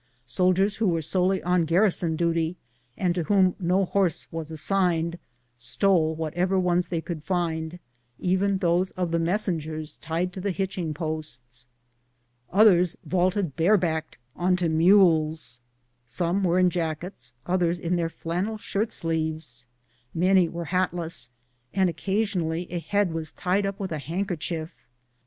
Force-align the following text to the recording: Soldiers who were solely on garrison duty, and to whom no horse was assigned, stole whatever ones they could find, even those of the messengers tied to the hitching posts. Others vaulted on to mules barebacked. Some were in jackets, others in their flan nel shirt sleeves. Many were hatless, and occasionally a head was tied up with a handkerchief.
Soldiers 0.25 0.77
who 0.77 0.87
were 0.87 1.03
solely 1.03 1.43
on 1.43 1.63
garrison 1.65 2.15
duty, 2.15 2.55
and 2.97 3.13
to 3.13 3.21
whom 3.25 3.55
no 3.59 3.85
horse 3.85 4.25
was 4.31 4.49
assigned, 4.49 5.19
stole 5.55 6.15
whatever 6.15 6.57
ones 6.57 6.87
they 6.87 7.01
could 7.01 7.23
find, 7.23 7.77
even 8.17 8.57
those 8.57 8.89
of 8.97 9.11
the 9.11 9.19
messengers 9.19 9.97
tied 9.97 10.33
to 10.33 10.41
the 10.41 10.49
hitching 10.49 10.95
posts. 10.95 11.67
Others 12.51 12.97
vaulted 13.05 13.53
on 14.35 14.55
to 14.55 14.69
mules 14.69 15.59
barebacked. 15.59 16.07
Some 16.07 16.43
were 16.43 16.57
in 16.57 16.71
jackets, 16.71 17.35
others 17.45 17.77
in 17.79 17.95
their 17.95 18.09
flan 18.09 18.45
nel 18.45 18.57
shirt 18.57 18.91
sleeves. 18.91 19.67
Many 20.15 20.49
were 20.49 20.65
hatless, 20.65 21.29
and 21.75 21.91
occasionally 21.91 22.65
a 22.71 22.79
head 22.79 23.13
was 23.13 23.33
tied 23.33 23.67
up 23.67 23.79
with 23.79 23.91
a 23.91 23.99
handkerchief. 23.99 24.73